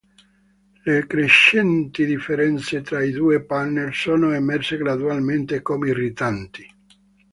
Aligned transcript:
Le 0.83 0.95
crescenti 1.05 2.05
differenze 2.07 2.81
tra 2.81 3.03
i 3.03 3.11
due 3.11 3.43
partner 3.45 3.93
sono 3.93 4.31
emerse 4.33 4.77
gradualmente 4.77 5.61
come 5.61 5.89
irritanti. 5.89 6.67